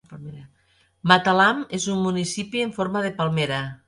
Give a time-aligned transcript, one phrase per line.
[1.11, 3.61] Matalam és un municipi en forma de palmera.